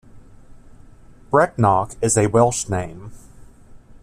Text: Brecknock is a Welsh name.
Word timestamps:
Brecknock 1.31 1.95
is 2.01 2.17
a 2.17 2.25
Welsh 2.25 2.67
name. 2.67 3.11